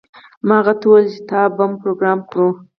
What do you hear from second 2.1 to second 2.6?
کړی و